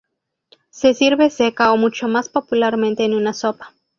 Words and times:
Se 0.71 0.95
sirve 0.95 1.29
seca 1.29 1.71
o 1.71 1.77
mucho 1.77 2.07
más 2.07 2.27
popularmente 2.27 3.05
en 3.05 3.13
una 3.13 3.33
sopa. 3.35 3.75